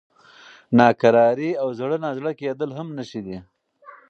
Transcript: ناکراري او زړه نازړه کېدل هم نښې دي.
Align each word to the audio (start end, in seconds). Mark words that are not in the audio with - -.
ناکراري 0.77 1.51
او 1.61 1.67
زړه 1.79 1.97
نازړه 2.05 2.31
کېدل 2.41 2.69
هم 2.77 2.87
نښې 2.97 3.21
دي. 3.27 3.37